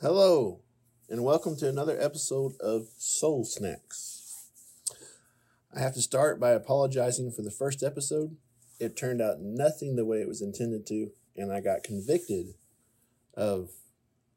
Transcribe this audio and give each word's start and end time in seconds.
Hello, 0.00 0.60
and 1.08 1.24
welcome 1.24 1.56
to 1.56 1.68
another 1.68 2.00
episode 2.00 2.52
of 2.60 2.86
Soul 2.98 3.44
Snacks. 3.44 4.46
I 5.74 5.80
have 5.80 5.94
to 5.94 6.00
start 6.00 6.38
by 6.38 6.50
apologizing 6.52 7.32
for 7.32 7.42
the 7.42 7.50
first 7.50 7.82
episode. 7.82 8.36
It 8.78 8.96
turned 8.96 9.20
out 9.20 9.40
nothing 9.40 9.96
the 9.96 10.04
way 10.04 10.20
it 10.20 10.28
was 10.28 10.40
intended 10.40 10.86
to, 10.86 11.10
and 11.36 11.52
I 11.52 11.60
got 11.60 11.82
convicted 11.82 12.54
of 13.34 13.70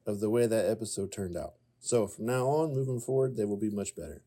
of 0.03 0.19
the 0.19 0.31
way 0.31 0.47
that 0.47 0.67
episode 0.67 1.11
turned 1.11 1.37
out. 1.37 1.53
So 1.79 2.07
from 2.07 2.25
now 2.25 2.47
on, 2.47 2.73
moving 2.73 2.99
forward, 2.99 3.37
they 3.37 3.45
will 3.45 3.55
be 3.55 3.69
much 3.69 3.95
better. 3.95 4.23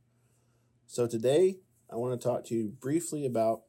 So 0.86 1.08
today, 1.08 1.56
I 1.90 1.96
want 1.96 2.18
to 2.18 2.24
talk 2.24 2.44
to 2.44 2.54
you 2.54 2.76
briefly 2.80 3.26
about 3.26 3.62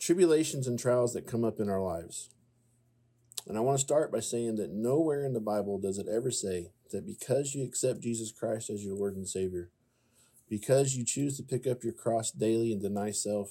tribulations 0.00 0.66
and 0.66 0.80
trials 0.80 1.12
that 1.12 1.28
come 1.28 1.44
up 1.44 1.60
in 1.60 1.70
our 1.70 1.80
lives. 1.80 2.30
And 3.46 3.58
I 3.58 3.60
want 3.60 3.78
to 3.78 3.84
start 3.84 4.10
by 4.10 4.20
saying 4.20 4.56
that 4.56 4.72
nowhere 4.72 5.24
in 5.24 5.34
the 5.34 5.40
Bible 5.40 5.78
does 5.78 5.98
it 5.98 6.06
ever 6.08 6.30
say 6.30 6.70
that 6.90 7.06
because 7.06 7.54
you 7.54 7.64
accept 7.64 8.00
Jesus 8.00 8.32
Christ 8.32 8.70
as 8.70 8.84
your 8.84 8.94
Lord 8.94 9.16
and 9.16 9.28
Savior, 9.28 9.70
because 10.48 10.96
you 10.96 11.04
choose 11.04 11.36
to 11.36 11.42
pick 11.42 11.66
up 11.66 11.84
your 11.84 11.92
cross 11.92 12.30
daily 12.30 12.72
and 12.72 12.80
deny 12.80 13.10
self, 13.10 13.50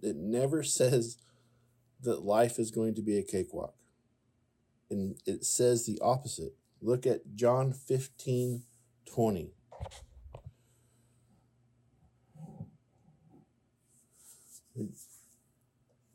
it 0.00 0.16
never 0.16 0.62
says 0.64 1.18
that 2.02 2.24
life 2.24 2.58
is 2.58 2.70
going 2.70 2.94
to 2.94 3.02
be 3.02 3.18
a 3.18 3.22
cakewalk. 3.22 3.74
And 4.90 5.16
it 5.26 5.44
says 5.44 5.86
the 5.86 5.98
opposite. 6.02 6.54
Look 6.82 7.06
at 7.06 7.36
John 7.36 7.72
15 7.72 8.62
20. 9.06 9.50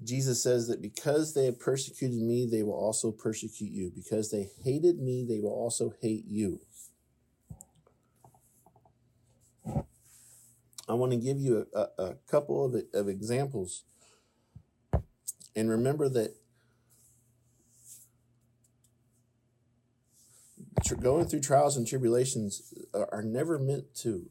Jesus 0.06 0.42
says 0.42 0.68
that 0.68 0.82
because 0.82 1.34
they 1.34 1.46
have 1.46 1.60
persecuted 1.60 2.22
me, 2.22 2.46
they 2.46 2.64
will 2.64 2.74
also 2.74 3.12
persecute 3.12 3.72
you. 3.72 3.92
Because 3.94 4.32
they 4.32 4.50
hated 4.64 5.00
me, 5.00 5.26
they 5.28 5.40
will 5.40 5.54
also 5.54 5.94
hate 6.02 6.26
you. 6.28 6.60
I 10.88 10.94
want 10.94 11.12
to 11.12 11.18
give 11.18 11.40
you 11.40 11.66
a, 11.74 11.80
a, 11.80 11.88
a 11.98 12.16
couple 12.30 12.64
of, 12.64 12.76
of 12.94 13.10
examples. 13.10 13.84
And 15.56 15.70
remember 15.70 16.08
that 16.10 16.36
going 21.02 21.26
through 21.26 21.42
trials 21.42 21.78
and 21.78 21.88
tribulations 21.88 22.74
are 22.94 23.24
never 23.24 23.58
meant 23.58 23.96
to 23.96 24.30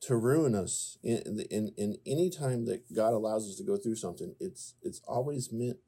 to 0.00 0.16
ruin 0.16 0.54
us 0.54 0.98
in, 1.02 1.44
in 1.50 1.72
in 1.76 1.96
any 2.06 2.30
time 2.30 2.66
that 2.66 2.94
God 2.94 3.12
allows 3.12 3.48
us 3.48 3.56
to 3.56 3.64
go 3.64 3.76
through 3.76 3.96
something 3.96 4.34
it's 4.38 4.74
it's 4.82 5.00
always 5.08 5.50
meant 5.50 5.78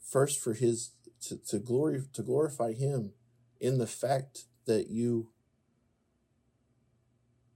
first 0.00 0.40
for 0.40 0.54
his 0.54 0.92
to, 1.20 1.36
to 1.36 1.58
glory 1.58 2.02
to 2.12 2.22
glorify 2.22 2.72
him 2.72 3.12
in 3.60 3.78
the 3.78 3.86
fact 3.86 4.44
that 4.66 4.88
you 4.88 5.28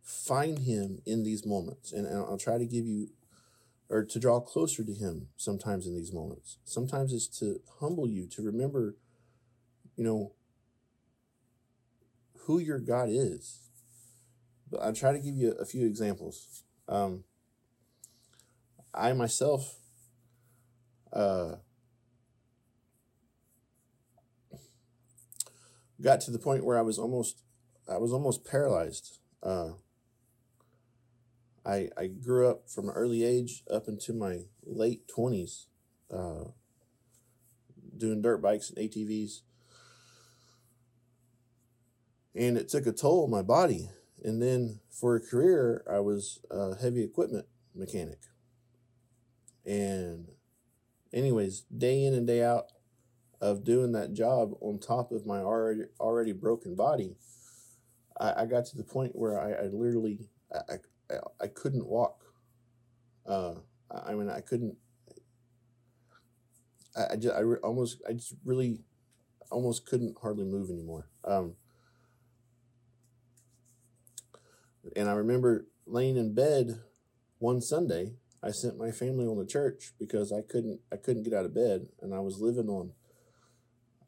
find 0.02 0.60
him 0.60 1.00
in 1.06 1.24
these 1.24 1.46
moments. 1.46 1.92
And, 1.92 2.06
and 2.06 2.18
I'll 2.18 2.38
try 2.38 2.58
to 2.58 2.66
give 2.66 2.84
you 2.84 3.08
or 3.88 4.04
to 4.04 4.18
draw 4.18 4.40
closer 4.40 4.84
to 4.84 4.92
him 4.92 5.28
sometimes 5.36 5.86
in 5.86 5.94
these 5.94 6.12
moments. 6.12 6.58
Sometimes 6.64 7.12
it's 7.12 7.28
to 7.38 7.60
humble 7.80 8.08
you 8.08 8.26
to 8.28 8.42
remember 8.42 8.96
you 9.96 10.04
know 10.04 10.32
who 12.40 12.58
your 12.58 12.80
God 12.80 13.08
is 13.08 13.70
but 14.74 14.82
I'll 14.82 14.92
try 14.92 15.12
to 15.12 15.20
give 15.20 15.36
you 15.36 15.52
a 15.52 15.64
few 15.64 15.86
examples. 15.86 16.64
Um, 16.88 17.22
I 18.92 19.12
myself 19.12 19.76
uh, 21.12 21.56
got 26.02 26.20
to 26.22 26.32
the 26.32 26.40
point 26.40 26.64
where 26.64 26.76
I 26.76 26.82
was 26.82 26.98
almost 26.98 27.42
I 27.88 27.98
was 27.98 28.12
almost 28.12 28.44
paralyzed. 28.44 29.18
Uh, 29.42 29.70
I 31.64 31.88
I 31.96 32.08
grew 32.08 32.48
up 32.48 32.68
from 32.68 32.88
an 32.88 32.96
early 32.96 33.22
age 33.22 33.62
up 33.70 33.86
into 33.86 34.12
my 34.12 34.40
late 34.64 35.06
twenties, 35.06 35.68
uh, 36.12 36.46
doing 37.96 38.22
dirt 38.22 38.38
bikes 38.38 38.70
and 38.70 38.78
ATVs, 38.78 39.42
and 42.34 42.58
it 42.58 42.68
took 42.68 42.86
a 42.86 42.92
toll 42.92 43.22
on 43.22 43.30
my 43.30 43.42
body. 43.42 43.90
And 44.24 44.40
then 44.40 44.80
for 44.90 45.14
a 45.14 45.20
career, 45.20 45.84
I 45.88 46.00
was 46.00 46.40
a 46.50 46.74
heavy 46.76 47.04
equipment 47.04 47.44
mechanic. 47.74 48.20
And, 49.66 50.28
anyways, 51.12 51.60
day 51.76 52.04
in 52.04 52.14
and 52.14 52.26
day 52.26 52.42
out 52.42 52.72
of 53.42 53.64
doing 53.64 53.92
that 53.92 54.14
job 54.14 54.54
on 54.62 54.78
top 54.78 55.12
of 55.12 55.26
my 55.26 55.40
already 55.40 55.82
already 56.00 56.32
broken 56.32 56.74
body, 56.74 57.16
I, 58.18 58.42
I 58.42 58.46
got 58.46 58.64
to 58.66 58.76
the 58.76 58.84
point 58.84 59.14
where 59.14 59.38
I, 59.38 59.64
I 59.64 59.66
literally 59.66 60.30
I, 60.52 60.74
I, 61.10 61.16
I 61.42 61.46
couldn't 61.48 61.86
walk. 61.86 62.24
Uh, 63.26 63.56
I 63.90 64.14
mean, 64.14 64.30
I 64.30 64.40
couldn't. 64.40 64.76
I, 66.96 67.12
I 67.12 67.16
just 67.16 67.34
I 67.34 67.40
re- 67.40 67.58
almost 67.62 68.02
I 68.08 68.14
just 68.14 68.34
really 68.44 68.80
almost 69.50 69.84
couldn't 69.86 70.16
hardly 70.20 70.44
move 70.44 70.70
anymore. 70.70 71.10
Um, 71.24 71.56
And 74.96 75.08
I 75.08 75.12
remember 75.12 75.66
laying 75.86 76.16
in 76.16 76.34
bed 76.34 76.80
one 77.38 77.60
Sunday. 77.60 78.12
I 78.42 78.50
sent 78.50 78.78
my 78.78 78.90
family 78.90 79.26
on 79.26 79.38
to 79.38 79.46
church 79.46 79.92
because 79.98 80.32
I 80.32 80.42
couldn't 80.42 80.80
I 80.92 80.96
couldn't 80.96 81.22
get 81.22 81.32
out 81.32 81.46
of 81.46 81.54
bed, 81.54 81.88
and 82.00 82.14
I 82.14 82.20
was 82.20 82.40
living 82.40 82.68
on 82.68 82.92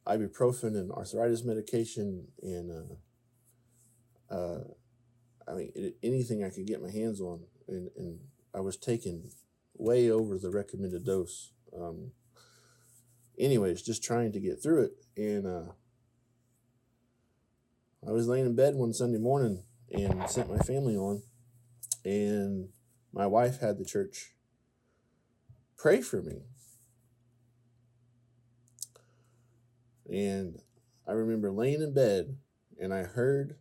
ibuprofen 0.07 0.77
and 0.77 0.93
arthritis 0.93 1.43
medication 1.43 2.29
and 2.41 2.71
uh, 4.31 4.35
uh, 4.35 4.65
I 5.49 5.55
mean 5.55 5.73
it, 5.75 5.97
anything 6.03 6.45
I 6.45 6.51
could 6.51 6.67
get 6.67 6.83
my 6.83 6.91
hands 6.91 7.21
on, 7.21 7.41
and, 7.67 7.91
and 7.97 8.21
I 8.55 8.61
was 8.61 8.77
taking 8.77 9.31
way 9.77 10.11
over 10.11 10.39
the 10.39 10.51
recommended 10.51 11.05
dose. 11.05 11.53
Um, 11.77 12.13
anyways, 13.39 13.83
just 13.83 14.05
trying 14.05 14.33
to 14.33 14.41
get 14.41 14.63
through 14.63 14.85
it, 14.85 14.93
and 15.17 15.47
uh, 15.47 15.73
I 18.07 18.13
was 18.13 18.29
laying 18.29 18.47
in 18.47 18.55
bed 18.55 18.75
one 18.75 18.93
Sunday 18.93 19.19
morning 19.19 19.63
and 19.91 20.29
sent 20.29 20.51
my 20.51 20.59
family 20.59 20.97
on. 20.97 21.23
And 22.05 22.69
my 23.13 23.27
wife 23.27 23.61
had 23.61 23.79
the 23.79 23.85
church 23.85 24.35
pray 25.77 26.01
for 26.01 26.23
me. 26.23 26.43
And 30.11 30.61
I 31.07 31.13
remember 31.13 31.51
laying 31.51 31.83
in 31.83 31.95
bed 31.95 32.37
and 32.81 32.93
I 32.95 33.03
heard 33.03 33.57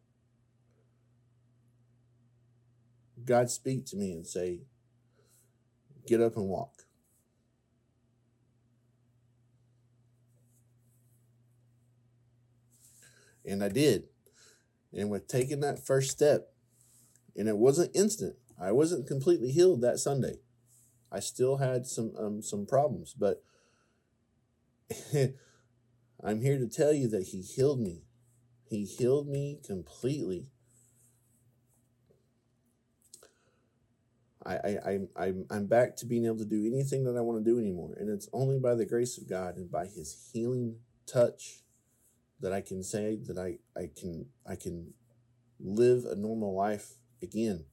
God 3.23 3.49
speak 3.49 3.85
to 3.87 3.97
me 3.97 4.11
and 4.11 4.25
say, 4.25 4.61
Get 6.07 6.21
up 6.21 6.37
and 6.37 6.47
walk. 6.47 6.83
And 13.43 13.63
I 13.63 13.69
did. 13.69 14.03
And 14.95 15.09
with 15.09 15.27
taking 15.27 15.59
that 15.59 15.85
first 15.85 16.09
step, 16.09 16.53
and 17.35 17.49
it 17.49 17.57
wasn't 17.57 17.95
instant, 17.95 18.37
I 18.59 18.71
wasn't 18.71 19.07
completely 19.07 19.51
healed 19.51 19.81
that 19.81 19.99
Sunday. 19.99 20.35
I 21.11 21.19
still 21.19 21.57
had 21.57 21.85
some 21.85 22.13
um, 22.17 22.41
some 22.41 22.65
problems, 22.65 23.13
but 23.13 23.43
I'm 26.23 26.41
here 26.41 26.57
to 26.57 26.67
tell 26.67 26.93
you 26.93 27.09
that 27.09 27.23
He 27.23 27.41
healed 27.41 27.81
me. 27.81 28.03
He 28.69 28.85
healed 28.85 29.27
me 29.27 29.59
completely. 29.65 30.47
I, 34.45 34.55
I, 34.55 34.77
I, 34.85 34.99
I'm, 35.17 35.45
I'm 35.49 35.65
back 35.65 35.95
to 35.97 36.05
being 36.05 36.25
able 36.25 36.37
to 36.37 36.45
do 36.45 36.65
anything 36.65 37.03
that 37.05 37.17
I 37.17 37.21
want 37.21 37.43
to 37.43 37.51
do 37.51 37.59
anymore. 37.59 37.95
And 37.97 38.09
it's 38.09 38.29
only 38.31 38.59
by 38.59 38.75
the 38.75 38.85
grace 38.85 39.17
of 39.17 39.27
God 39.27 39.57
and 39.57 39.71
by 39.71 39.87
His 39.87 40.29
healing 40.31 40.77
touch 41.07 41.64
that 42.39 42.53
I 42.53 42.61
can 42.61 42.83
say 42.83 43.17
that 43.27 43.37
I, 43.37 43.57
I 43.79 43.89
can 43.95 44.27
I 44.47 44.55
can 44.55 44.93
live 45.59 46.05
a 46.05 46.15
normal 46.15 46.55
life 46.55 46.93
again. 47.21 47.65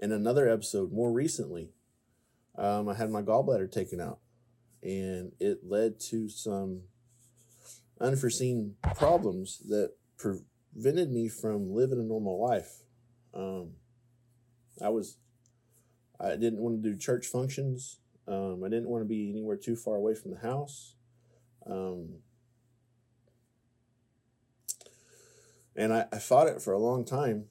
In 0.00 0.12
another 0.12 0.48
episode, 0.48 0.92
more 0.92 1.12
recently, 1.12 1.70
um, 2.56 2.88
I 2.88 2.94
had 2.94 3.10
my 3.10 3.22
gallbladder 3.22 3.70
taken 3.70 4.00
out, 4.00 4.18
and 4.82 5.32
it 5.38 5.60
led 5.64 6.00
to 6.10 6.28
some 6.28 6.82
unforeseen 8.00 8.74
problems 8.96 9.58
that 9.68 9.92
prevented 10.18 11.10
me 11.10 11.28
from 11.28 11.72
living 11.72 12.00
a 12.00 12.02
normal 12.02 12.40
life. 12.40 12.82
Um, 13.32 13.74
I 14.82 14.88
was, 14.88 15.18
I 16.18 16.30
didn't 16.30 16.58
want 16.58 16.82
to 16.82 16.90
do 16.90 16.96
church 16.98 17.26
functions. 17.26 17.98
Um, 18.26 18.62
I 18.64 18.68
didn't 18.68 18.88
want 18.88 19.02
to 19.02 19.08
be 19.08 19.30
anywhere 19.30 19.56
too 19.56 19.76
far 19.76 19.96
away 19.96 20.14
from 20.14 20.32
the 20.32 20.38
house. 20.38 20.94
Um, 21.66 22.16
and 25.82 25.92
I, 25.92 26.06
I 26.12 26.18
fought 26.18 26.46
it 26.46 26.62
for 26.62 26.72
a 26.72 26.78
long 26.78 27.04
time 27.04 27.46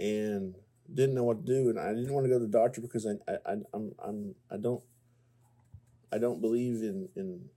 and 0.00 0.56
didn't 0.92 1.14
know 1.14 1.24
what 1.24 1.46
to 1.46 1.52
do 1.52 1.70
and 1.70 1.78
I 1.78 1.94
didn't 1.94 2.12
want 2.12 2.24
to 2.24 2.28
go 2.28 2.38
to 2.38 2.44
the 2.44 2.50
doctor 2.50 2.80
because 2.80 3.06
I, 3.06 3.12
I, 3.30 3.36
I 3.46 3.56
I'm 3.72 3.92
I'm 4.04 4.34
I 4.50 4.56
don't 4.56 4.82
I 6.12 6.18
don't 6.18 6.40
believe 6.40 6.82
in 6.82 7.08
in 7.14 7.48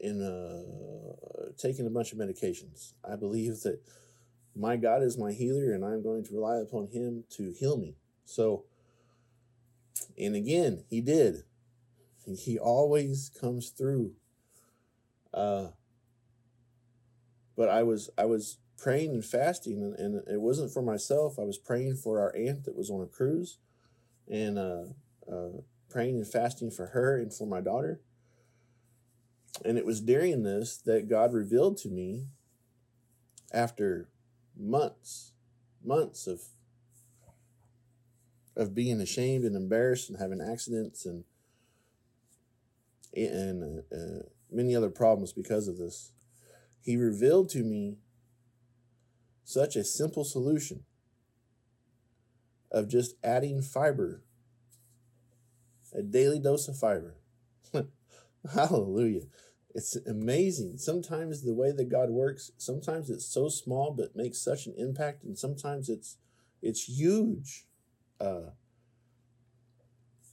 in 0.00 0.22
uh, 0.22 1.50
taking 1.56 1.86
a 1.86 1.90
bunch 1.90 2.12
of 2.12 2.18
medications. 2.18 2.92
I 3.04 3.16
believe 3.16 3.60
that 3.62 3.80
my 4.54 4.76
God 4.76 5.02
is 5.02 5.18
my 5.18 5.32
healer, 5.32 5.72
and 5.72 5.84
I'm 5.84 6.02
going 6.02 6.24
to 6.24 6.34
rely 6.34 6.58
upon 6.58 6.88
Him 6.88 7.24
to 7.30 7.52
heal 7.58 7.76
me. 7.76 7.96
So, 8.24 8.64
and 10.16 10.36
again, 10.36 10.84
He 10.88 11.00
did. 11.00 11.42
He 12.26 12.58
always 12.58 13.30
comes 13.40 13.70
through. 13.70 14.12
Uh, 15.32 15.68
but 17.58 17.68
I 17.68 17.82
was 17.82 18.08
I 18.16 18.24
was 18.24 18.58
praying 18.78 19.10
and 19.10 19.24
fasting, 19.24 19.82
and, 19.82 19.94
and, 19.96 20.28
it 20.28 20.40
wasn't 20.40 20.72
for 20.72 20.80
myself. 20.80 21.40
I 21.40 21.42
was 21.42 21.58
praying 21.58 21.96
for 21.96 22.20
our 22.20 22.34
aunt 22.36 22.64
that 22.64 22.76
was 22.76 22.88
on 22.88 23.02
a 23.02 23.06
cruise, 23.06 23.58
and 24.30 24.56
uh, 24.56 24.84
uh, 25.30 25.62
praying 25.90 26.18
and 26.18 26.26
fasting 26.26 26.70
for 26.70 26.86
her 26.86 27.18
and 27.18 27.34
for 27.34 27.48
my 27.48 27.60
daughter. 27.60 28.00
And 29.64 29.76
it 29.76 29.84
was 29.84 30.00
during 30.00 30.44
this 30.44 30.76
that 30.86 31.08
God 31.08 31.34
revealed 31.34 31.78
to 31.78 31.88
me, 31.88 32.28
after 33.52 34.08
months, 34.56 35.32
months 35.84 36.28
of 36.28 36.42
of 38.56 38.72
being 38.72 39.00
ashamed 39.00 39.44
and 39.44 39.56
embarrassed 39.56 40.08
and 40.08 40.20
having 40.20 40.40
accidents 40.40 41.04
and 41.04 41.24
and 43.16 43.82
uh, 43.92 43.96
uh, 43.96 44.22
many 44.48 44.76
other 44.76 44.90
problems 44.90 45.32
because 45.32 45.66
of 45.66 45.76
this. 45.76 46.12
He 46.82 46.96
revealed 46.96 47.50
to 47.50 47.62
me 47.62 47.98
such 49.44 49.76
a 49.76 49.84
simple 49.84 50.24
solution 50.24 50.84
of 52.70 52.88
just 52.88 53.14
adding 53.24 53.62
fiber, 53.62 54.22
a 55.94 56.02
daily 56.02 56.38
dose 56.38 56.68
of 56.68 56.78
fiber. 56.78 57.16
Hallelujah. 58.54 59.22
It's 59.74 59.96
amazing. 60.06 60.78
Sometimes 60.78 61.42
the 61.42 61.54
way 61.54 61.72
that 61.72 61.88
God 61.88 62.10
works, 62.10 62.50
sometimes 62.56 63.10
it's 63.10 63.26
so 63.26 63.48
small 63.48 63.92
but 63.92 64.16
makes 64.16 64.38
such 64.38 64.66
an 64.66 64.74
impact, 64.76 65.24
and 65.24 65.38
sometimes 65.38 65.88
it's 65.88 66.16
it's 66.62 66.84
huge. 66.88 67.66
Uh, 68.20 68.50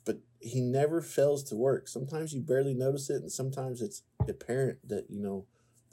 but 0.05 0.19
he 0.39 0.61
never 0.61 1.01
fails 1.01 1.43
to 1.45 1.55
work. 1.55 1.87
Sometimes 1.87 2.33
you 2.33 2.41
barely 2.41 2.73
notice 2.73 3.09
it, 3.09 3.21
and 3.21 3.31
sometimes 3.31 3.81
it's 3.81 4.03
apparent 4.27 4.79
that 4.87 5.05
you 5.09 5.21
know 5.21 5.45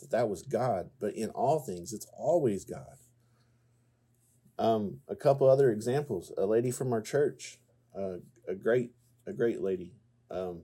that 0.02 0.10
that 0.10 0.28
was 0.28 0.42
God. 0.42 0.90
But 1.00 1.14
in 1.14 1.30
all 1.30 1.58
things, 1.58 1.92
it's 1.92 2.06
always 2.16 2.64
God. 2.64 2.98
Um, 4.58 4.98
a 5.08 5.16
couple 5.16 5.48
other 5.48 5.70
examples. 5.70 6.30
A 6.36 6.44
lady 6.44 6.70
from 6.70 6.92
our 6.92 7.00
church, 7.00 7.58
uh, 7.96 8.18
a 8.46 8.54
great, 8.54 8.90
a 9.26 9.32
great 9.32 9.62
lady. 9.62 9.94
Um, 10.30 10.62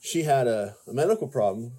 she 0.00 0.24
had 0.24 0.48
a, 0.48 0.74
a 0.88 0.92
medical 0.92 1.28
problem 1.28 1.72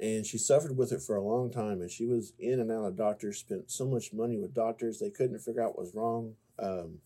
and 0.00 0.24
she 0.24 0.38
suffered 0.38 0.76
with 0.76 0.92
it 0.92 1.02
for 1.02 1.16
a 1.16 1.22
long 1.22 1.50
time 1.50 1.80
and 1.80 1.90
she 1.90 2.06
was 2.06 2.32
in 2.38 2.60
and 2.60 2.70
out 2.70 2.84
of 2.84 2.96
doctors 2.96 3.38
spent 3.38 3.70
so 3.70 3.86
much 3.86 4.12
money 4.12 4.38
with 4.38 4.54
doctors 4.54 4.98
they 4.98 5.10
couldn't 5.10 5.38
figure 5.40 5.62
out 5.62 5.76
what 5.76 5.80
was 5.80 5.94
wrong 5.94 6.34
um, 6.58 6.98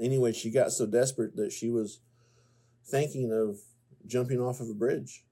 anyway 0.00 0.32
she 0.32 0.50
got 0.50 0.72
so 0.72 0.86
desperate 0.86 1.36
that 1.36 1.52
she 1.52 1.68
was 1.68 2.00
thinking 2.84 3.32
of 3.32 3.58
jumping 4.06 4.40
off 4.40 4.60
of 4.60 4.68
a 4.68 4.74
bridge 4.74 5.24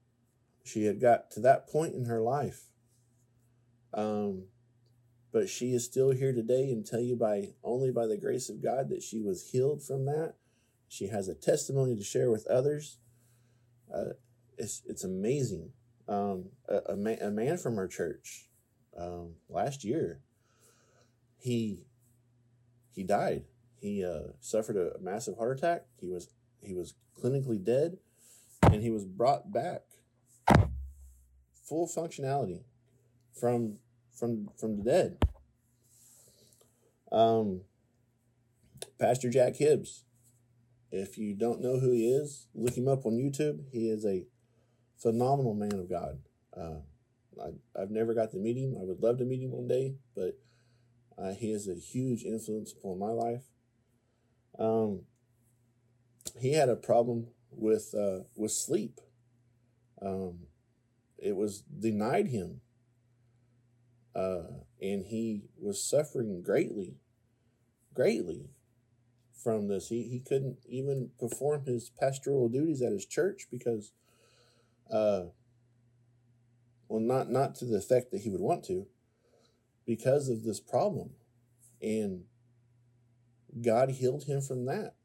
she 0.63 0.85
had 0.85 0.99
got 0.99 1.31
to 1.31 1.39
that 1.39 1.67
point 1.67 1.93
in 1.93 2.05
her 2.05 2.21
life 2.21 2.63
um, 3.93 4.45
but 5.31 5.49
she 5.49 5.73
is 5.73 5.85
still 5.85 6.11
here 6.11 6.33
today 6.33 6.71
and 6.71 6.85
tell 6.85 7.01
you 7.01 7.15
by 7.15 7.49
only 7.63 7.91
by 7.91 8.07
the 8.07 8.17
grace 8.17 8.49
of 8.49 8.63
god 8.63 8.89
that 8.89 9.03
she 9.03 9.21
was 9.21 9.51
healed 9.51 9.83
from 9.83 10.05
that 10.05 10.35
she 10.87 11.07
has 11.07 11.27
a 11.27 11.35
testimony 11.35 11.95
to 11.95 12.03
share 12.03 12.29
with 12.29 12.47
others 12.47 12.97
uh, 13.93 14.13
it's 14.57 14.81
it's 14.85 15.03
amazing. 15.03 15.71
Um, 16.07 16.49
a, 16.67 16.91
a, 16.91 16.95
man, 16.95 17.17
a 17.21 17.31
man 17.31 17.57
from 17.57 17.77
our 17.77 17.87
church 17.87 18.49
um, 18.97 19.35
last 19.49 19.83
year, 19.83 20.19
he 21.37 21.85
he 22.93 23.03
died. 23.03 23.45
He 23.79 24.03
uh, 24.03 24.33
suffered 24.39 24.77
a 24.77 24.99
massive 25.01 25.37
heart 25.37 25.57
attack. 25.57 25.85
He 25.99 26.07
was 26.07 26.29
he 26.61 26.73
was 26.73 26.95
clinically 27.21 27.63
dead, 27.63 27.97
and 28.63 28.81
he 28.81 28.89
was 28.89 29.05
brought 29.05 29.51
back 29.51 29.81
full 31.67 31.87
functionality 31.87 32.63
from 33.39 33.77
from 34.17 34.49
from 34.59 34.77
the 34.77 34.83
dead. 34.83 35.17
Um, 37.11 37.61
Pastor 38.99 39.29
Jack 39.29 39.55
Hibbs 39.57 40.03
if 40.93 41.17
you 41.17 41.33
don't 41.33 41.59
know 41.59 41.79
who 41.79 41.91
he 41.91 42.07
is, 42.07 42.45
look 42.53 42.77
him 42.77 42.87
up 42.87 43.07
on 43.07 43.13
YouTube. 43.13 43.63
He 43.71 43.89
is 43.89 44.05
a 44.05 44.27
phenomenal 44.95 45.55
man 45.55 45.73
of 45.73 45.89
God. 45.89 46.19
Uh, 46.55 46.81
I, 47.43 47.79
have 47.79 47.89
never 47.89 48.13
got 48.13 48.29
to 48.31 48.37
meet 48.37 48.57
him. 48.57 48.77
I 48.79 48.83
would 48.83 49.01
love 49.01 49.17
to 49.17 49.25
meet 49.25 49.41
him 49.41 49.53
one 49.53 49.67
day, 49.67 49.95
but 50.15 50.37
uh, 51.17 51.33
he 51.33 51.51
is 51.51 51.67
a 51.67 51.73
huge 51.73 52.23
influence 52.23 52.73
upon 52.73 52.99
my 52.99 53.09
life. 53.09 53.41
Um, 54.59 55.01
he 56.39 56.53
had 56.53 56.69
a 56.69 56.75
problem 56.75 57.29
with 57.49 57.95
uh, 57.97 58.25
with 58.35 58.51
sleep. 58.51 59.01
Um, 60.05 60.47
it 61.17 61.35
was 61.35 61.61
denied 61.61 62.27
him, 62.27 62.61
uh, 64.15 64.43
and 64.81 65.05
he 65.05 65.43
was 65.57 65.83
suffering 65.83 66.41
greatly, 66.41 66.95
greatly 67.93 68.49
from 69.41 69.67
this. 69.67 69.87
He, 69.87 70.03
he 70.03 70.19
couldn't 70.19 70.57
even 70.67 71.11
perform 71.19 71.65
his 71.65 71.89
pastoral 71.89 72.49
duties 72.49 72.81
at 72.81 72.91
his 72.91 73.05
church 73.05 73.47
because, 73.49 73.93
uh, 74.91 75.25
well, 76.87 76.99
not, 76.99 77.29
not 77.29 77.55
to 77.55 77.65
the 77.65 77.77
effect 77.77 78.11
that 78.11 78.21
he 78.21 78.29
would 78.29 78.41
want 78.41 78.63
to, 78.65 78.87
because 79.85 80.29
of 80.29 80.43
this 80.43 80.59
problem. 80.59 81.11
And 81.81 82.23
God 83.61 83.91
healed 83.91 84.25
him 84.25 84.41
from 84.41 84.65
that. 84.65 84.95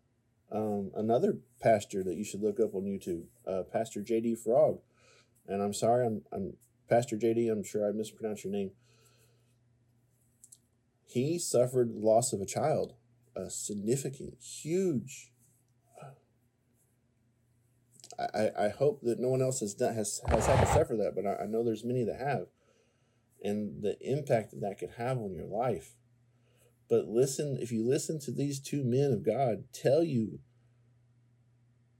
Um, 0.50 0.90
another 0.94 1.38
pastor 1.60 2.02
that 2.04 2.16
you 2.16 2.24
should 2.24 2.42
look 2.42 2.58
up 2.58 2.74
on 2.74 2.84
YouTube, 2.84 3.24
uh, 3.46 3.64
Pastor 3.70 4.00
JD 4.00 4.38
Frog. 4.38 4.80
And 5.46 5.62
I'm 5.62 5.74
sorry, 5.74 6.06
I'm, 6.06 6.22
I'm 6.32 6.54
Pastor 6.88 7.16
JD, 7.16 7.50
I'm 7.50 7.64
sure 7.64 7.86
I 7.86 7.92
mispronounced 7.92 8.44
your 8.44 8.52
name. 8.52 8.70
He 11.04 11.38
suffered 11.38 11.92
loss 11.94 12.32
of 12.32 12.40
a 12.40 12.46
child 12.46 12.94
a 13.38 13.50
significant, 13.50 14.34
huge. 14.42 15.30
I, 18.18 18.50
I 18.58 18.68
hope 18.68 19.02
that 19.02 19.20
no 19.20 19.28
one 19.28 19.40
else 19.40 19.60
has 19.60 19.74
done, 19.74 19.94
has 19.94 20.20
has 20.26 20.46
had 20.46 20.60
to 20.60 20.67
suffer 20.67 20.96
that, 20.96 21.14
but 21.14 21.24
I, 21.24 21.44
I 21.44 21.46
know 21.46 21.62
there's 21.62 21.84
many 21.84 22.02
that 22.02 22.19
have, 22.19 22.46
and 23.44 23.81
the 23.81 23.96
impact 24.00 24.50
that 24.50 24.60
that 24.60 24.78
could 24.78 24.94
have 24.98 25.19
on 25.19 25.34
your 25.34 25.46
life. 25.46 25.94
But 26.88 27.06
listen, 27.06 27.58
if 27.60 27.70
you 27.70 27.86
listen 27.86 28.18
to 28.20 28.30
these 28.30 28.60
two 28.60 28.82
men 28.82 29.12
of 29.12 29.24
God 29.24 29.64
tell 29.72 30.02
you 30.02 30.40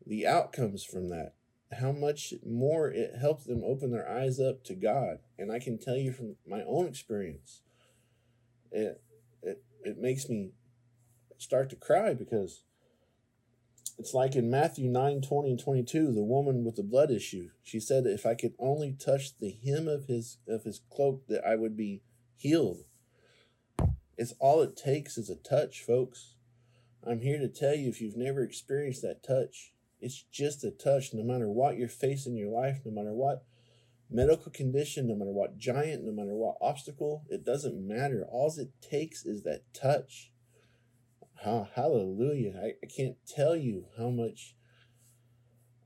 the 0.07 0.27
outcomes 0.27 0.85
from 0.85 1.11
that, 1.11 1.35
how 1.79 1.93
much 1.93 2.33
more 2.47 2.91
it 2.91 3.17
helped 3.21 3.47
them 3.47 3.63
open 3.65 3.91
their 3.91 4.09
eyes 4.09 4.41
up 4.41 4.65
to 4.65 4.75
God. 4.75 5.19
And 5.39 5.53
I 5.53 5.59
can 5.59 5.79
tell 5.79 5.97
you 5.97 6.13
from 6.13 6.37
my 6.47 6.63
own 6.67 6.87
experience, 6.87 7.61
it 8.73 9.03
it, 9.43 9.63
it 9.85 9.99
makes 9.99 10.29
me 10.29 10.53
start 11.37 11.71
to 11.71 11.77
cry 11.77 12.15
because 12.15 12.63
it's 13.99 14.15
like 14.15 14.37
in 14.37 14.51
Matthew 14.51 14.89
9 14.89 15.21
20 15.21 15.51
and 15.51 15.61
22, 15.61 16.13
the 16.13 16.23
woman 16.23 16.65
with 16.65 16.77
the 16.77 16.83
blood 16.83 17.11
issue. 17.11 17.51
She 17.63 17.81
said, 17.81 18.07
If 18.07 18.25
I 18.25 18.35
could 18.35 18.55
only 18.59 18.93
touch 18.93 19.37
the 19.39 19.57
hem 19.65 19.89
of 19.89 20.05
his, 20.05 20.39
of 20.47 20.63
his 20.63 20.81
cloak, 20.91 21.27
that 21.27 21.45
I 21.45 21.57
would 21.57 21.77
be 21.77 22.03
healed. 22.37 22.85
It's 24.19 24.35
all 24.41 24.63
it 24.63 24.77
takes 24.77 25.17
is 25.17 25.31
a 25.31 25.37
touch, 25.37 25.81
folks. 25.81 26.35
I'm 27.07 27.21
here 27.21 27.39
to 27.39 27.49
tell 27.49 27.75
you 27.75 27.89
if 27.89 28.01
you've 28.01 28.17
never 28.17 28.43
experienced 28.43 29.03
that 29.03 29.23
touch, 29.23 29.73
it's 30.01 30.25
just 30.31 30.65
a 30.65 30.73
touch, 30.73 31.15
no 31.15 31.23
matter 31.23 31.49
what 31.49 31.79
you're 31.79 31.89
facing 31.89 32.33
in 32.33 32.39
your 32.39 32.51
life, 32.51 32.81
no 32.85 32.91
matter 32.91 33.15
what 33.15 33.45
medical 34.11 34.51
condition, 34.51 35.07
no 35.07 35.15
matter 35.15 35.31
what 35.31 35.57
giant, 35.57 36.05
no 36.05 36.11
matter 36.13 36.35
what 36.35 36.57
obstacle, 36.61 37.25
it 37.29 37.45
doesn't 37.45 37.87
matter. 37.87 38.27
All 38.29 38.53
it 38.59 38.71
takes 38.83 39.25
is 39.25 39.45
that 39.45 39.63
touch. 39.73 40.33
Oh, 41.47 41.69
hallelujah. 41.75 42.55
I, 42.61 42.67
I 42.83 42.87
can't 42.95 43.17
tell 43.25 43.55
you 43.55 43.87
how 43.97 44.11
much 44.11 44.57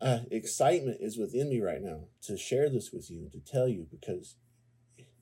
uh, 0.01 0.21
excitement 0.31 0.99
is 1.01 1.19
within 1.19 1.51
me 1.51 1.61
right 1.61 1.83
now 1.83 2.05
to 2.23 2.39
share 2.39 2.71
this 2.71 2.91
with 2.93 3.11
you 3.11 3.21
and 3.21 3.33
to 3.33 3.41
tell 3.41 3.69
you 3.69 3.87
because 3.91 4.37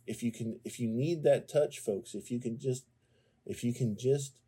if 0.07 0.23
you 0.23 0.33
can 0.33 0.59
if 0.64 0.81
you 0.81 0.88
need 0.88 1.23
that 1.23 1.52
touch 1.52 1.79
folks 1.79 2.14
if 2.14 2.31
you 2.31 2.40
can 2.40 2.59
just 2.59 2.87
if 3.47 3.64
you 3.64 3.73
can 3.73 3.97
just 3.99 4.38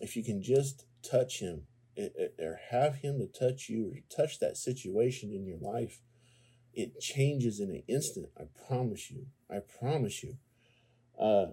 if 0.00 0.16
you 0.16 0.24
can 0.24 0.42
just 0.42 0.86
touch 1.02 1.40
him 1.40 1.62
or 1.96 2.58
have 2.70 2.96
him 2.96 3.18
to 3.18 3.26
touch 3.26 3.68
you 3.68 3.92
or 3.92 3.98
touch 4.14 4.38
that 4.40 4.56
situation 4.56 5.32
in 5.32 5.46
your 5.46 5.58
life 5.58 6.00
it 6.72 6.98
changes 7.00 7.60
in 7.60 7.70
an 7.70 7.82
instant 7.86 8.26
i 8.38 8.44
promise 8.66 9.10
you 9.10 9.26
i 9.50 9.58
promise 9.78 10.22
you 10.22 10.36
uh, 11.18 11.46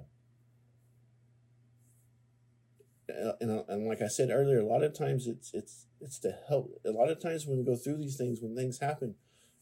uh, 3.12 3.34
and, 3.39 3.51
uh, 3.51 3.63
and 3.67 3.88
like 3.88 4.01
I 4.01 4.08
said 4.08 4.29
earlier, 4.31 4.60
a 4.60 4.65
lot 4.65 4.84
of 4.84 4.98
times 4.98 5.27
it's 5.27 5.53
it's 5.53 5.86
it's 6.00 6.20
to 6.20 6.36
help. 6.48 6.72
A 6.86 6.91
lot 6.91 7.10
of 7.10 7.20
times 7.22 7.46
when 7.46 7.58
we 7.58 7.63
go 7.63 7.75
through 7.75 7.98
these 7.98 8.17
things, 8.17 8.39
when 8.41 8.55
things 8.55 8.79
happen, 8.79 9.15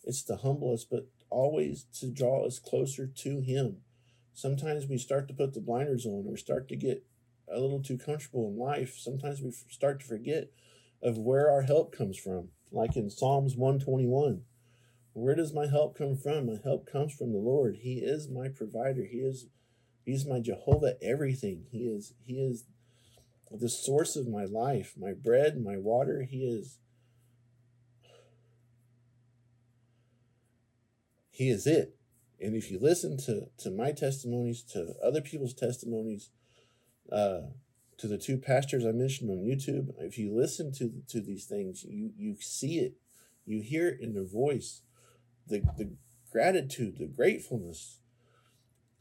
it's 0.04 0.24
to 0.24 0.36
humble 0.38 0.74
us, 0.74 0.86
but 0.90 1.08
always 1.30 1.86
to 2.00 2.12
draw 2.12 2.46
us 2.46 2.60
closer 2.60 3.08
to 3.08 3.42
Him. 3.42 3.78
Sometimes 4.40 4.88
we 4.88 4.98
start 4.98 5.28
to 5.28 5.34
put 5.34 5.54
the 5.54 5.60
blinders 5.60 6.06
on, 6.06 6.26
or 6.26 6.38
start 6.38 6.70
to 6.70 6.78
get 6.78 7.06
a 7.52 7.60
little 7.60 7.82
too 7.82 7.98
comfortable 7.98 8.48
in 8.48 8.58
life. 8.58 8.96
Sometimes 8.98 9.42
we 9.42 9.52
start 9.52 10.00
to 10.00 10.06
forget 10.06 10.52
of 11.04 11.18
where 11.18 11.52
our 11.52 11.64
help 11.64 11.94
comes 11.96 12.18
from. 12.18 12.50
Like 12.72 12.96
in 12.96 13.10
Psalms 13.10 13.58
one 13.58 13.80
twenty 13.80 14.06
one, 14.06 14.44
where 15.12 15.36
does 15.36 15.54
my 15.54 15.68
help 15.68 15.98
come 15.98 16.16
from? 16.16 16.46
My 16.46 16.58
help 16.64 16.90
comes 16.90 17.14
from 17.14 17.34
the 17.34 17.38
Lord. 17.40 17.80
He 17.82 17.96
is 17.96 18.30
my 18.30 18.48
provider. 18.48 19.04
He 19.04 19.18
is 19.18 19.48
He's 20.06 20.26
my 20.26 20.40
Jehovah 20.40 20.96
everything. 21.02 21.66
He 21.70 21.80
is 21.80 22.14
He 22.26 22.40
is 22.40 22.64
the 23.52 23.68
source 23.68 24.16
of 24.16 24.28
my 24.28 24.46
life, 24.46 24.94
my 24.98 25.12
bread, 25.12 25.62
my 25.62 25.76
water. 25.76 26.24
He 26.24 26.46
is 26.46 26.80
He 31.30 31.50
is 31.50 31.68
it. 31.68 31.99
And 32.42 32.56
if 32.56 32.72
you 32.72 32.80
listen 32.80 33.18
to, 33.26 33.48
to 33.60 33.72
my 33.72 33.92
testimonies, 33.92 34.64
to 34.72 34.94
other 35.04 35.22
people's 35.22 35.54
testimonies, 35.54 36.30
uh, 37.12 37.42
to 37.98 38.08
the 38.08 38.18
two 38.18 38.38
pastors 38.38 38.86
I 38.86 38.92
mentioned 38.92 39.30
on 39.30 39.38
YouTube, 39.40 39.90
if 40.00 40.18
you 40.18 40.34
listen 40.34 40.72
to 40.74 41.02
to 41.10 41.20
these 41.20 41.46
things, 41.46 41.84
you 41.84 42.12
you 42.18 42.38
see 42.40 42.80
it, 42.80 42.94
you 43.46 43.62
hear 43.62 43.90
it 43.90 44.00
in 44.00 44.14
their 44.14 44.26
voice, 44.26 44.84
the 45.48 45.62
the 45.78 45.92
gratitude, 46.32 46.98
the 46.98 47.08
gratefulness 47.08 48.00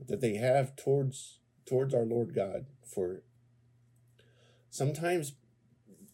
that 0.04 0.20
they 0.20 0.34
have 0.34 0.74
towards 0.74 1.38
towards 1.64 1.94
our 1.94 2.04
Lord 2.04 2.34
God 2.34 2.66
for 2.84 3.22
sometimes 4.70 5.34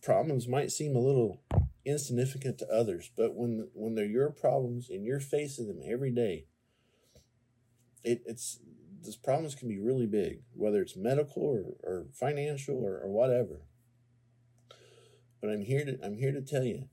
problems 0.02 0.47
might 0.47 0.71
seem 0.71 0.95
a 0.95 1.00
little 1.00 1.43
insignificant 1.87 2.59
to 2.59 2.69
others, 2.69 3.11
but 3.16 3.35
when 3.35 3.69
when 3.73 3.95
they're 3.95 4.04
your 4.04 4.31
problems 4.31 4.90
and 4.90 5.07
you're 5.07 5.21
facing 5.21 5.69
them 5.69 5.81
every 5.87 6.11
day, 6.11 6.47
it, 8.05 8.23
it's 8.27 8.61
those 9.03 9.17
problems 9.17 9.55
can 9.55 9.69
be 9.69 9.79
really 9.79 10.07
big, 10.07 10.41
whether 10.55 10.81
it's 10.81 10.97
medical 10.97 11.43
or, 11.43 11.75
or 11.83 12.07
financial 12.13 12.77
or, 12.77 12.99
or 12.99 13.11
whatever. 13.11 13.63
But 15.41 15.51
I'm 15.51 15.63
here 15.63 15.85
to 15.85 15.99
I'm 16.03 16.17
here 16.17 16.33
to 16.33 16.41
tell 16.41 16.65
you, 16.65 16.89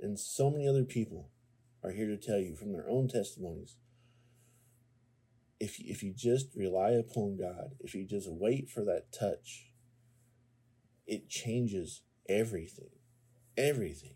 and 0.00 0.18
so 0.18 0.50
many 0.50 0.66
other 0.68 0.84
people 0.84 1.30
are 1.84 1.90
here 1.90 2.06
to 2.06 2.16
tell 2.16 2.38
you 2.38 2.54
from 2.54 2.72
their 2.72 2.88
own 2.88 3.08
testimonies. 3.08 3.76
If 5.60 5.78
if 5.78 6.02
you 6.02 6.14
just 6.14 6.48
rely 6.54 6.90
upon 6.90 7.36
God, 7.36 7.72
if 7.80 7.94
you 7.94 8.06
just 8.06 8.30
wait 8.30 8.70
for 8.70 8.84
that 8.84 9.12
touch, 9.12 9.72
it 11.06 11.28
changes 11.28 12.02
everything. 12.28 12.90
Everything. 13.58 14.14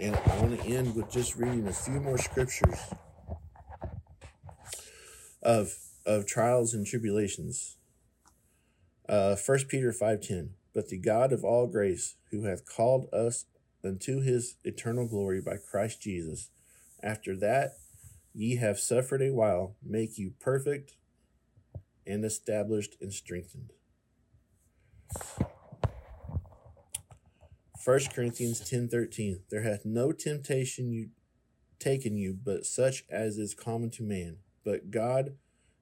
And 0.00 0.16
I 0.16 0.40
want 0.40 0.60
to 0.60 0.66
end 0.66 0.96
with 0.96 1.10
just 1.10 1.36
reading 1.36 1.68
a 1.68 1.72
few 1.72 2.00
more 2.00 2.18
scriptures 2.18 2.78
of 5.44 5.74
of 6.06 6.26
trials 6.26 6.74
and 6.74 6.86
tribulations. 6.86 7.76
Uh, 9.08 9.36
1 9.36 9.58
Peter 9.68 9.92
5.10 9.92 10.50
But 10.74 10.88
the 10.88 10.98
God 10.98 11.32
of 11.32 11.44
all 11.44 11.66
grace, 11.66 12.16
who 12.30 12.44
hath 12.44 12.66
called 12.66 13.06
us 13.12 13.46
unto 13.82 14.20
his 14.20 14.56
eternal 14.64 15.06
glory 15.06 15.40
by 15.40 15.56
Christ 15.56 16.02
Jesus, 16.02 16.50
after 17.02 17.36
that 17.36 17.76
ye 18.32 18.56
have 18.56 18.78
suffered 18.78 19.22
a 19.22 19.32
while, 19.32 19.76
make 19.82 20.18
you 20.18 20.32
perfect 20.40 20.96
and 22.06 22.24
established 22.24 22.96
and 23.00 23.12
strengthened. 23.12 23.72
1 27.84 28.00
Corinthians 28.14 28.60
10:13 28.60 29.42
There 29.50 29.62
hath 29.62 29.84
no 29.84 30.12
temptation 30.12 30.90
you 30.90 31.10
taken 31.78 32.16
you 32.16 32.32
but 32.32 32.64
such 32.64 33.04
as 33.10 33.36
is 33.36 33.54
common 33.54 33.90
to 33.90 34.02
man 34.02 34.38
but 34.64 34.90
God 34.90 35.36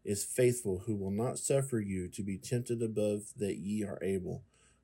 is 0.04 0.24
faithful 0.24 0.82
who 0.86 0.96
will 0.96 1.10
not 1.10 1.38
suffer 1.38 1.78
you 1.80 2.08
to 2.08 2.22
be 2.22 2.36
tempted 2.36 2.82
above 2.82 3.32
that 3.36 3.58
ye 3.58 3.84
are 3.84 3.98
able 4.02 4.42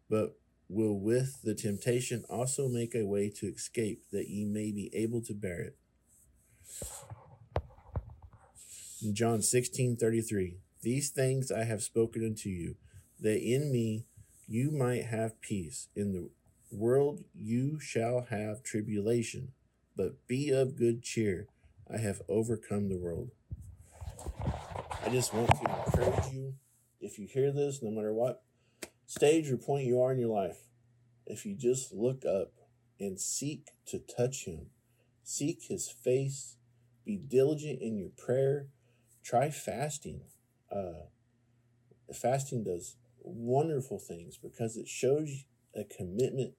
but 0.08 0.38
will 0.68 0.98
with 0.98 1.42
the 1.42 1.54
temptation 1.54 2.24
also 2.28 2.68
make 2.68 2.94
a 2.94 3.06
way 3.06 3.28
to 3.30 3.46
escape 3.46 4.04
that 4.12 4.28
ye 4.28 4.44
may 4.44 4.70
be 4.70 4.90
able 4.94 5.20
to 5.22 5.34
bear 5.34 5.60
it 5.60 5.76
in 9.02 9.14
John 9.14 9.40
16:33 9.40 10.58
These 10.82 11.10
things 11.10 11.50
I 11.50 11.64
have 11.64 11.82
spoken 11.82 12.24
unto 12.24 12.48
you 12.48 12.76
that 13.20 13.40
in 13.40 13.72
me 13.72 14.06
you 14.46 14.70
might 14.70 15.04
have 15.04 15.40
peace 15.40 15.88
in 15.94 16.12
the 16.12 16.30
world 16.70 17.24
you 17.34 17.78
shall 17.80 18.22
have 18.30 18.62
tribulation, 18.62 19.52
but 19.96 20.26
be 20.26 20.50
of 20.50 20.76
good 20.76 21.02
cheer. 21.02 21.48
I 21.90 21.98
have 21.98 22.22
overcome 22.28 22.88
the 22.88 22.98
world. 22.98 23.30
I 25.04 25.08
just 25.10 25.32
want 25.32 25.48
to 25.48 25.82
encourage 25.86 26.32
you 26.32 26.54
if 27.00 27.18
you 27.18 27.26
hear 27.26 27.52
this, 27.52 27.82
no 27.82 27.90
matter 27.90 28.12
what 28.12 28.42
stage 29.06 29.50
or 29.50 29.56
point 29.56 29.86
you 29.86 30.00
are 30.00 30.12
in 30.12 30.18
your 30.18 30.34
life, 30.34 30.68
if 31.26 31.46
you 31.46 31.54
just 31.54 31.92
look 31.92 32.24
up 32.24 32.52
and 33.00 33.20
seek 33.20 33.68
to 33.86 33.98
touch 33.98 34.44
Him, 34.44 34.66
seek 35.22 35.64
His 35.68 35.88
face, 35.88 36.56
be 37.04 37.16
diligent 37.16 37.80
in 37.80 37.96
your 37.96 38.10
prayer, 38.10 38.68
try 39.22 39.50
fasting. 39.50 40.22
Uh, 40.70 41.06
fasting 42.12 42.64
does 42.64 42.96
wonderful 43.22 43.98
things 43.98 44.38
because 44.38 44.76
it 44.76 44.88
shows 44.88 45.44
a 45.74 45.84
commitment 45.84 46.54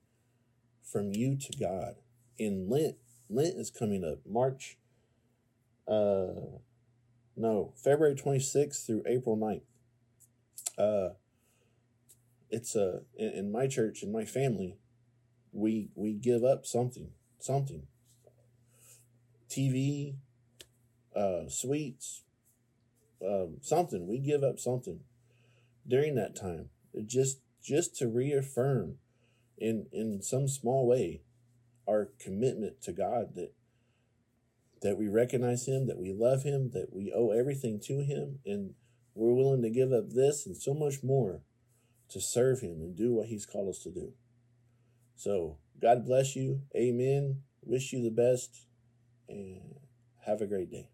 from 0.84 1.12
you 1.14 1.38
to 1.38 1.58
God. 1.60 1.96
In 2.38 2.70
Lent, 2.70 2.96
Lent 3.30 3.58
is 3.58 3.70
coming 3.70 4.04
up. 4.04 4.20
March, 4.26 4.78
uh, 5.88 6.58
no, 7.40 7.72
February 7.82 8.16
26th 8.16 8.86
through 8.86 9.02
April 9.08 9.38
9th. 9.38 9.62
Uh, 10.78 11.14
it's 12.50 12.76
uh, 12.76 13.00
in, 13.18 13.30
in 13.30 13.52
my 13.52 13.66
church, 13.66 14.04
in 14.04 14.12
my 14.12 14.26
family, 14.26 14.78
we 15.54 15.90
we 15.96 16.14
give 16.14 16.44
up 16.44 16.66
something, 16.66 17.12
something. 17.40 17.84
TV, 19.50 20.16
uh, 21.16 21.48
sweets, 21.48 22.24
um, 23.26 23.56
something. 23.62 24.06
We 24.06 24.20
give 24.20 24.44
up 24.44 24.60
something 24.60 25.00
during 25.88 26.16
that 26.16 26.36
time, 26.36 26.70
just 27.06 27.40
just 27.64 27.96
to 27.98 28.10
reaffirm 28.10 28.96
in 29.58 29.86
in 29.94 30.22
some 30.22 30.50
small 30.50 30.86
way 30.86 31.22
our 31.88 32.10
commitment 32.20 32.82
to 32.82 32.92
God 32.92 33.36
that 33.36 33.54
that 34.82 34.98
we 34.98 35.08
recognize 35.08 35.68
him, 35.68 35.88
that 35.88 35.98
we 35.98 36.14
love 36.14 36.44
him, 36.44 36.72
that 36.74 36.94
we 36.94 37.12
owe 37.16 37.32
everything 37.32 37.80
to 37.86 38.04
him 38.04 38.40
and 38.46 38.74
we're 39.14 39.34
willing 39.34 39.62
to 39.62 39.70
give 39.70 39.92
up 39.92 40.12
this 40.12 40.46
and 40.46 40.56
so 40.56 40.74
much 40.74 41.04
more 41.04 41.42
to 42.10 42.22
serve 42.22 42.62
him 42.62 42.82
and 42.82 42.96
do 42.96 43.14
what 43.14 43.28
he's 43.28 43.46
called 43.46 43.70
us 43.70 43.84
to 43.84 43.92
do. 43.92 44.14
So, 45.16 45.58
God 45.82 46.06
bless 46.06 46.36
you. 46.36 46.62
Amen. 46.76 47.42
Wish 47.62 47.92
you 47.92 48.02
the 48.02 48.10
best 48.10 48.68
and 49.28 49.76
have 50.26 50.42
a 50.42 50.48
great 50.48 50.72
day. 50.72 50.90